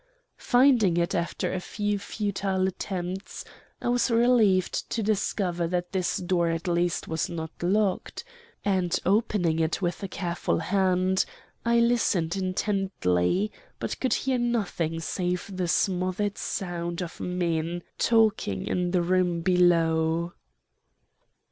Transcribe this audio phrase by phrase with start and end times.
[0.39, 3.45] Finding it after a few futile attempts,
[3.79, 8.23] I was relieved to discover that this door at least was not locked;
[8.65, 11.23] and, opening it with a careful hand,
[11.63, 18.89] I listened intently, but could hear nothing save the smothered sound of men talking in
[18.89, 20.33] the room below.